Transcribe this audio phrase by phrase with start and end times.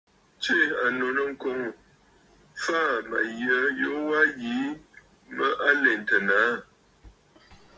[0.41, 1.59] Tsiʼì ànnù nɨ̂ŋkoŋ,
[2.63, 4.63] faà mə̀ yə yu wa yìi
[5.35, 5.45] mə
[5.83, 6.51] lèntə nàâ.